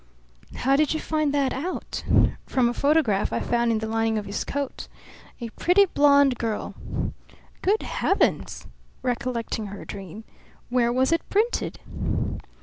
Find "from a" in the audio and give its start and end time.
2.47-2.73